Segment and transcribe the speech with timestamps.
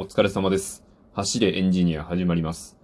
[0.00, 0.84] お疲れ様です。
[1.12, 2.78] 走れエンジニア始まります。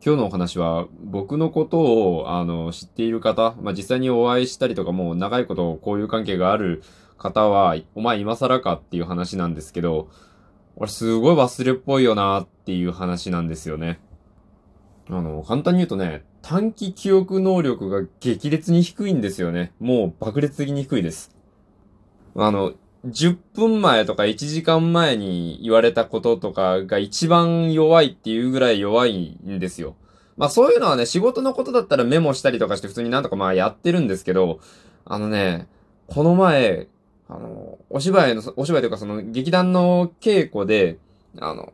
[0.00, 6.84] 今日のお話は、僕のことを、あの、知っている方、まあ、実際にお会いしたりとか、もう長いこと交友関係がある
[7.18, 10.08] 方は、お前今更かっていう話なんですけど、
[10.76, 13.98] 俺すごい忘れっぽいよなっていう話なんですよね。
[15.10, 19.72] あの、簡単に言うとね、短期記憶能力が激烈に低いんですよね。
[19.80, 21.34] もう爆裂的に低いです。
[22.36, 22.74] あの、
[23.06, 29.96] 10分前とか1時間前に言われたこととかが一番弱いっていうぐらい弱いんですよ。
[30.36, 34.60] まあそういうのはね、仕事のことだったらメモしたりとかして普通になんとかまあやってるんですけど、
[35.04, 35.68] あのね、
[36.06, 36.88] この前、
[37.28, 40.98] あの、お芝居の、お芝居というかその劇団の稽古で、
[41.40, 41.72] あの、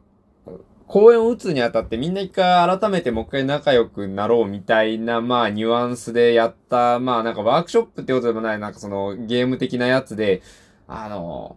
[0.87, 10.41] 公演を打つにあたってみんな一回改めてもう一回仲良くなろうみたいな、まあニュアンスでやった、まあなんかワークショップってことでもない、なんかそのゲーム的なやつで、
[10.89, 11.57] あの、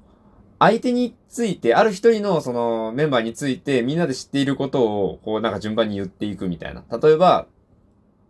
[0.59, 6.83] 相手について、ある一人のそのメンバーについてみんなで知っていることを、こうなんか順番に言っていくみたいな。
[7.01, 7.47] 例えば、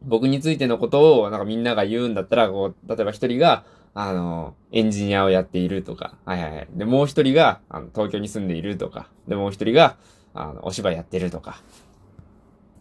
[0.04, 6.68] 僕についてのことをなんかみんなが言うんだったら、こう、例えば一人が、あの、エンジニアをやっているとか、はいはいはい。
[6.72, 9.98] で、もう一人が、あの、東京に住んでいるとか、で、もう一人が、
[10.34, 11.62] あの、お芝居やってるとか。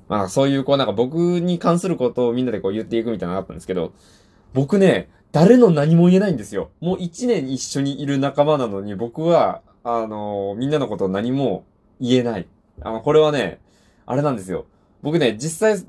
[0.08, 3.92] まあ、そういう、こう、なんか僕に関することをみんなでこう言っていくみたいなのがあったんですけど、
[4.54, 6.70] 僕ね、誰の何も言えないんですよ。
[6.80, 11.64] もう一年一緒にいる仲間なのに、僕は、あの、みんなのことを何も
[12.00, 12.48] 言えない。
[12.80, 13.60] あの、これはね、
[14.06, 14.66] あれなんですよ。
[15.02, 15.84] 僕ね、実際、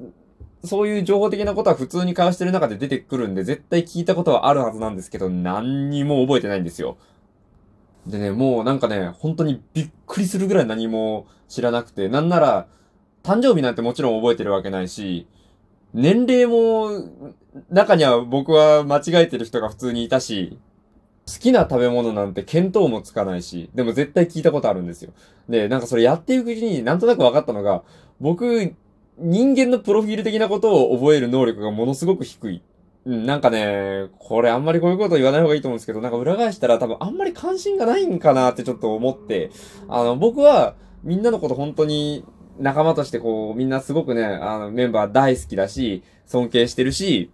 [0.64, 6.98] そういう情報的なことは普通に交わしてる中で出てくるんで、絶対聞いたことはあるはずなんですけど、何にも覚えてないんですよ。
[8.06, 12.68] でね、もうなんかね、本当にびっくりするぐらい何も知らなくて、なんなら、
[13.24, 15.28] 誕生日なんてもちろん覚えてるわけないし、
[15.94, 16.90] 年齢も、
[17.70, 20.58] 中には僕は間違えてる人が普通にいたし、
[21.28, 25.12] 好きな食べ物なんて見当もつかないし、でも絶対聞いたことあるんですよ。
[25.50, 27.84] で、なんかそれやっていくうちになんとなく分かったのが、
[28.20, 28.74] 僕、
[29.18, 32.62] 人間のプロフィール的なことを覚える能力がものすごく低い。
[33.06, 39.52] うん、なんかね、これあんまりこういうこと言わない方がいいと思うんですけど、なんか裏返したら多分あんまり関心がないんかなってちょっと思って、
[39.88, 42.24] あの、僕はみんなのこと本当に
[42.62, 47.32] 仲間としてこう、みんなすごくね、あの、メンバー大好きだし、尊敬してるし、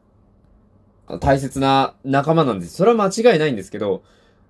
[1.19, 2.75] 大切な仲間なんです。
[2.75, 4.03] それは間違いないんですけど、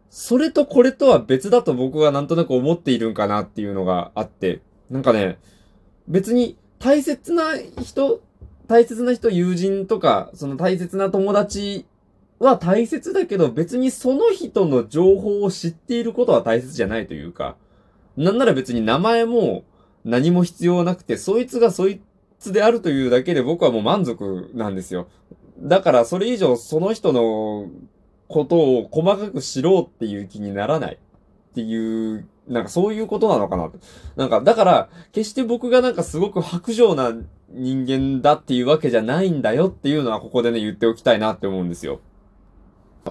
[0.10, 5.40] それとこれとは別だと僕はなんとなく思っているんかなっていうのがあって、なんかね、
[6.08, 8.22] 別に大切な人、
[8.68, 11.86] 大切な人、友人とか、その大切な友達
[12.40, 17.56] は大切だけど、別にその人の情報を知っていることは大切じゃないというか、
[18.16, 19.64] なんなら別に名前も
[20.08, 22.02] 何も必要なくて、そいつがそい
[22.40, 25.08] つであるというだけで僕はもう満足なんですよ。
[25.60, 27.68] だからそれ以上その人の
[28.28, 33.80] ことを細かく知ろうっていう気にならないっていう、なんかそういうことなのかなと。
[34.16, 37.14] なんか、だから、決して僕がなんかすごく白状な
[37.50, 42.00] 人間だっていうわけじゃないんだよっていうのはここでね、言っておきたいなって思うんですよ。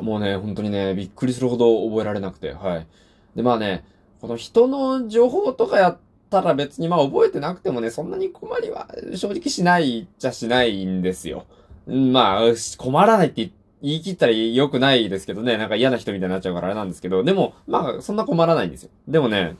[0.00, 2.86] もうね、本当にね、びっくりするほど覚えられなくて、はい。
[3.34, 3.84] で、まあね、
[4.20, 5.98] この人の情報とかやっ
[6.30, 11.46] たら別にまあ覚えてなくてもね、そんなに困りは正直しないっちゃしないんですよ。
[11.86, 12.42] まあ、
[12.78, 18.90] 困らないって言言い切ったら良くないですけどね、なんか嫌な人みたいになっちゃうからあれなんですけど、でも、まあ、そんな困らないんですよ。
[19.06, 19.56] でもね、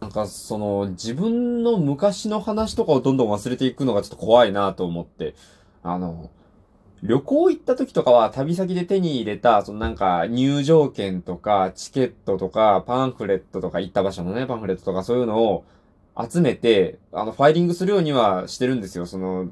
[0.00, 5.34] なんかその、自分の昔の話とかをどんどん忘れていくのがちょっと怖いなと思って、
[5.82, 6.30] あの、
[7.02, 15.64] 旅行行った時とかは旅先で手に入れた、そのなんか入場券とかチケットとかパンフレットとか行った場所のね、パンフレットとかそういうのを
[16.16, 19.06] 集めて、あの、ファイリングするようにはしてるんですよ。
[19.06, 19.48] その、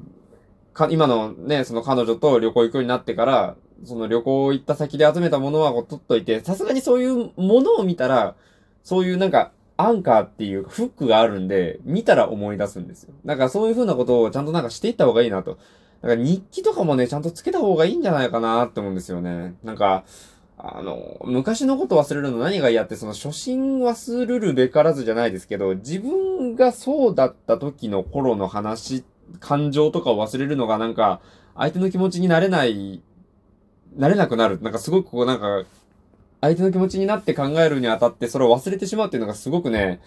[0.73, 8.35] か、今のね、その彼女と旅行行くようになってから、その旅行行った先で集めたものはこう取っといて、さすがにそういうものを見たら、
[8.83, 13.13] そういうなんか、アンカーっていうフックがあるんで、見たら思い出すんですよ。
[13.25, 15.57] だかそういう風なことをちゃんとなんかしていった方がいいなと。
[16.01, 19.55] だか日記とかもね、ちゃんとつけた方がいいんじゃないかなって思うんですよね。
[19.63, 20.03] なんか、
[20.57, 29.03] あの、昔のこと忘れるの何が嫌って、その初心忘るるべからずじゃないですけど、自分がそうだった時の頃の話、
[29.39, 31.21] 感情とかを忘れるのがなんか、
[31.55, 33.01] 相手の気持ちになれない、
[33.95, 34.59] なれなくなる。
[34.61, 35.63] なんかすごくこうなんか、
[36.41, 39.99] 相手の気持ちになって考えるにあたってそれを忘れてしまうっていうのがすごくね、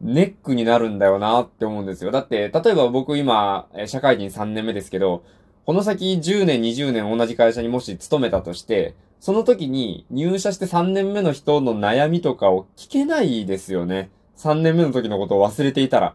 [0.00, 2.10] ネックになるんだよなって思うんですよ。
[2.10, 5.22] だって、例えば僕今、社会人3年目ですけど、
[5.64, 14.10] この先10年、20年同じ会社にもし勤めたとして、その時に入社して3年目の人の悩みとかを聞けないですよね。
[14.36, 16.14] 3年目の時のことを忘れていたら。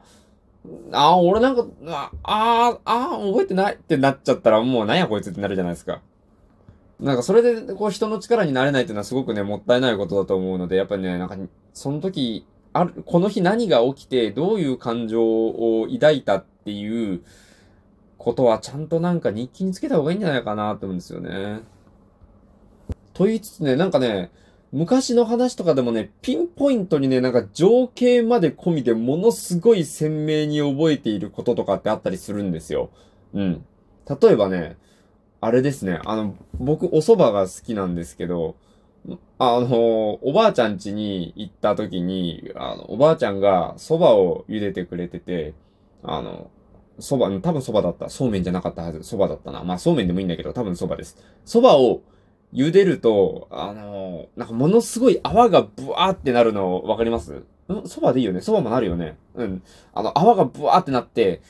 [0.91, 6.01] ああ、俺なんか、ああ、ああ、覚えてないってなっちゃったらもうなんやこいつってなるじゃないですか。
[6.99, 11.35] なんかそれでこう人の力になれないっていうのはすごくね、もったいないことだと思うので、やっぱりね、なんか、
[11.73, 17.21] その時ある、この日何が起きて、どういう感情を抱いたっていう
[18.17, 21.61] ことはちゃんとなんか日記につけた方がいいんじゃないかなと思うんですよね。
[23.13, 24.31] と言いつつね、なんかね、
[24.71, 32.89] 昔の話とかでもね、ピンポイントにね、なんか情景まで込みでものすごい鮮明に覚えていることとかってあったりするんですよ。
[33.33, 33.65] うん。
[34.21, 34.77] 例えばね、
[35.41, 38.55] あれですね、あの、僕お蕎麦が好きなんですけど、
[39.39, 45.53] あの、おばあちゃん家に行った時に、あの、おばあちゃんが蕎麦を茹でてくれてて、
[46.03, 46.51] あの、
[46.99, 48.09] 蕎麦、多分蕎麦だった。
[48.09, 48.99] そうめんじゃなかったはず。
[48.99, 49.63] 蕎麦だったな。
[49.63, 51.17] まあそうめんでもいいんだけど、多分蕎麦です。
[51.45, 52.01] 蕎麦を
[52.53, 57.33] 茹でると、あの、なんかものすごい泡がブワーってなるのわかります？
[57.33, 59.63] ん蕎麦でいいよね蕎麦もなるよねうん。
[59.93, 61.41] あの、泡がブワーってなって、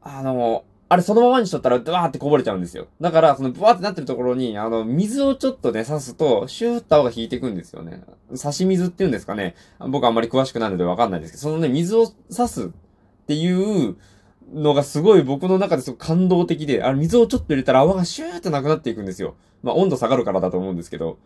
[0.00, 2.88] あの、あれそのままにしとったらブワーってこぼれちゃうんですよ。
[3.00, 8.02] だから、そのブワーってなってるところに、あの、水をちょっとね、刺すと、シューッと泡が引いていくんですよね。
[8.30, 9.54] 刺し水っていうんですかね。
[9.78, 12.68] 僕あんまり詳しくないのでわかんないですけど、そのね、水を刺すっ
[13.26, 13.96] ていう、
[14.52, 19.36] のがすごい僕の中ですごく感動的で、あれ水をちょっと入れたら泡がシューってなくなっていくんですよ。
[19.62, 21.18] まあ温度下がるからだと思うんですけど、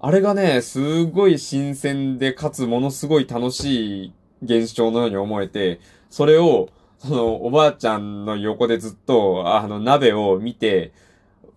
[0.00, 4.12] あれがね、すごい新鮮で、かつものすごい楽しい
[4.42, 5.80] 現象のように思えて、
[6.10, 6.68] それを、
[6.98, 10.92] その、おばあちゃんの横でずっと、あの、鍋を見て、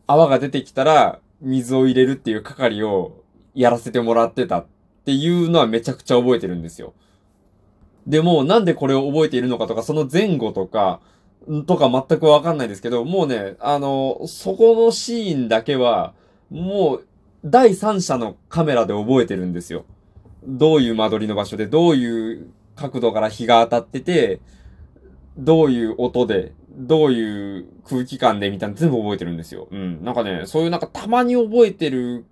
[0.05, 3.23] 泡が出てきたら、水を入れるっていう係を
[3.53, 4.65] やらせてもらってたっ
[5.05, 6.93] ていうのはめちゃくちゃ覚えてるんですよ。
[8.07, 11.01] でも、なんでこれを覚えているのかとか、その前後とか、
[11.65, 16.13] とか全くわかんないですけど、もうね、あの、そこのシーンだけは、
[16.49, 17.07] もう、
[17.45, 19.85] 第三者のカメラで覚えてるんですよ。
[20.45, 24.39] どういう間取りの場所で、どういう角度から日が当たってて、
[25.37, 29.67] どういう音で、どういう空気感でみたいな全部覚えてるんですよ。
[29.71, 30.03] うん。
[30.03, 32.25] なんかね、そういうなんかたまに覚えてる、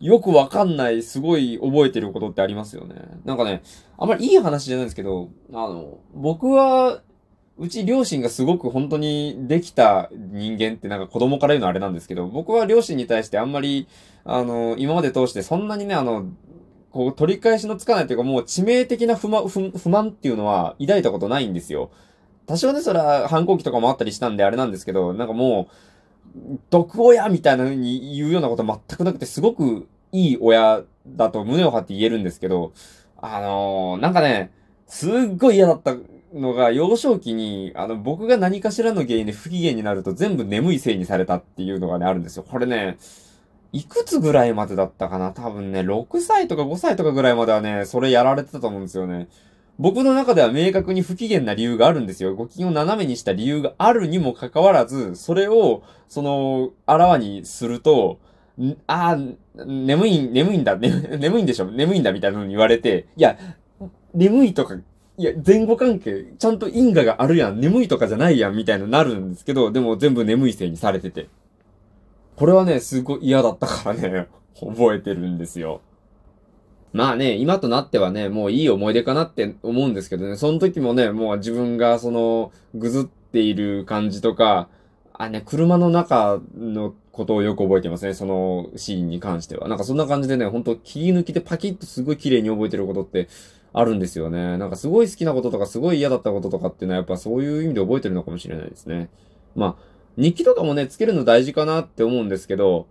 [0.00, 2.96] よくわかんない、すごい覚えてることってありますよね。
[3.24, 3.62] なんかね、
[3.96, 7.02] あんまりいい話じゃないんですけど、あの、僕は
[7.58, 13.86] うち両親がすごく本当にできた人間ってなんか子供から言うのあれなんですけど、僕は両親に対してあんまり、
[14.24, 16.26] あの、今まで通してそんなにね、あの、
[16.90, 21.90] こう取り返しのつかないというかもう致命的な不満、不満っていうのは抱いたことないんですよ。
[22.52, 25.70] 多少ね、それは反抗期とかもあったりしたんであれなんですけど、なんかも
[26.36, 32.74] う、毒親みたいな風に言うようなこと全くなくて、すごくいい親だと胸を張って言えるんですけど、
[33.16, 34.52] あのー、なんかね、
[34.86, 35.96] すっごい嫌だった
[36.34, 42.42] のが、幼少期に、あの、僕が何かしらの原因で不機嫌になると全部眠いせいにされたっていうのがね、あるんですよ。
[42.46, 42.98] これね、
[43.72, 45.32] いくつぐらいまでだったかな？
[45.32, 49.28] 多分ね、6歳とか5歳とかぐらいまではね、それやられてたと思うんですよね。
[49.78, 52.34] 僕の中では明確に不機嫌な理由があるんですよ。
[52.34, 58.18] ご機嫌を斜めにした理由があるにもかかわらず、それを、その、あらわにすると、
[58.86, 61.70] ああ、眠い、眠いんだ、ね、 眠いんでしょ？
[61.70, 63.38] 眠いんだみたいなのに言われて、いや、
[64.14, 64.76] 眠いとか
[65.18, 71.28] いや、前後関係、ちゃんと因果があるやん、眠いとかじゃないやん、みたいななるんですけど、でも全部眠いせいにされてて。
[72.36, 74.26] これはね、すごい嫌だったからね、
[74.58, 75.80] 覚えてるんですよ。
[76.92, 84.68] まあね、今となってはね、もういい思い出かなって思うんですけどね、その時もね、もう自分がその、ぐずっている感じとか、
[85.14, 89.68] あ、ね、車の中のことをよく覚えてますね、そのシーンに関しては。
[89.68, 93.28] なんかそんな感じでね、ほんと気抜きでパキッとすごい綺麗に覚えてることって
[93.72, 94.58] あるんですよね。
[94.58, 99.08] なんかすごい好きなこととかすごい嫌だったこととかっていうのはやっぱそういう意味で覚えてるのかもしれないですね。
[99.54, 99.84] まあ、
[100.16, 102.86] 日記とかもね、つけるの大事かなって思うんですけど、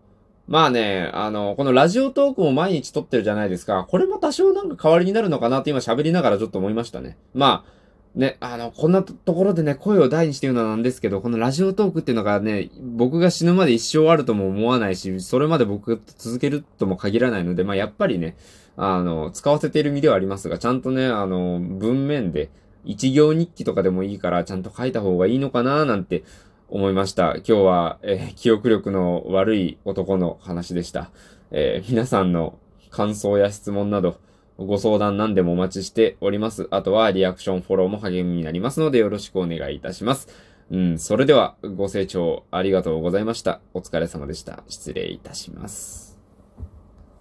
[0.48, 3.86] まあね、あの、このラジオトークも毎日撮ってるじゃないですか。
[3.89, 7.17] これも多少なんか代わりになるのかなって今喋りながらちょっと思いましたね。
[7.33, 7.71] まあ、
[8.15, 18.36] ね、あの、こんなところでね、声を大にして言うのはなんですけど、このラジオトークっていうのがね、僕が死ぬまで一生あるとも思わないし、それまで僕が続けるとも限らないので、まあやっぱりね、
[18.75, 22.50] あの、使わせている身ではありますが、ちゃんとね、あの、文面で、
[22.83, 26.24] 一行日記とかでもいいから、ちゃんと書いた方がいいのかななんて
[26.71, 27.35] 思いました。
[27.35, 31.11] 今日は、えー、記憶力の悪い男の話でした。
[31.51, 32.57] えー、皆さんの
[32.89, 34.19] 感想や質問など、
[34.57, 36.67] ご相談何でもお待ちしております。
[36.71, 40.27] あとはリアクションフォローも励みになりますのでよろしくお願いいたします。
[40.71, 43.59] うん、それではご清聴ありがとうございました。
[43.73, 44.63] お疲れ様でした。
[44.69, 46.11] 失礼いたします。